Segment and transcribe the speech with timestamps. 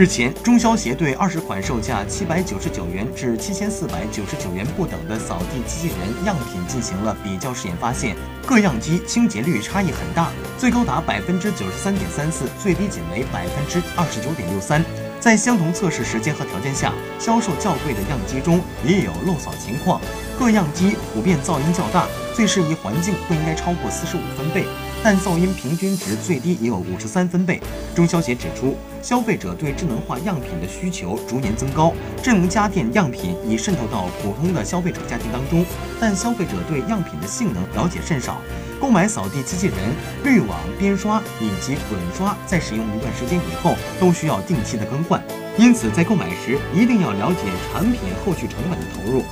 [0.00, 8.16] 日前，中消协对二十款售价七百九十九元至七千四百九十九元不等的扫地机器人样品进行了比较试验，发现
[8.46, 14.82] 各样机清洁率差异很大，最高达百分之九十三点三四，最低仅为百分之二十九点六三。
[15.20, 20.00] 在相同测试时间和条件下，销售较贵的样机中也有漏扫情况。
[20.38, 24.64] 各样机普遍噪音较大，最适宜环境不应该超过四十五分贝，
[25.04, 27.60] 但噪音平均值最低也有五十三分贝。
[27.94, 31.92] 中消协指出，消费者对智能化样品的需求逐年增高，
[32.22, 35.66] 智能家电样品已渗透到普通的消费者家庭当中，
[36.00, 38.40] 但消费者对样品的性能了解甚少。
[38.80, 39.76] 购买扫地机器人、
[40.24, 45.22] 滤网、边刷以及滚刷，在使用一段时间以后，都需要定期的更换，
[45.58, 49.22] 因此在购买时一定要了解产品后续成本的投入。